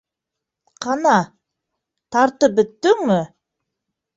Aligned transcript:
—Ҡана, 0.85 1.13
тартып 2.17 2.57
бөттөңмө? 2.61 3.19